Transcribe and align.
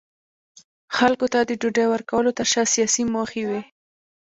خلکو 0.97 1.25
ته 1.33 1.39
د 1.43 1.51
ډوډۍ 1.61 1.85
ورکولو 1.89 2.35
ترشا 2.37 2.63
سیاسي 2.73 3.03
موخې 3.13 3.43
وې. 3.49 3.61